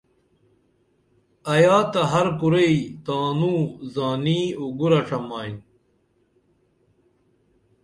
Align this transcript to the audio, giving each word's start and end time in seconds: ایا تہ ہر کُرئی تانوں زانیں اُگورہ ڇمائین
ایا 1.53 1.77
تہ 1.91 2.01
ہر 2.11 2.27
کُرئی 2.39 2.77
تانوں 3.05 3.61
زانیں 3.93 4.45
اُگورہ 4.61 5.01
ڇمائین 5.07 5.55